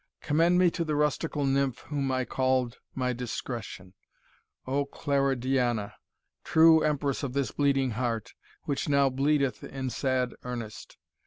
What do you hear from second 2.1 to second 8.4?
I called my Discretion O Claridiana! true empress of this bleeding heart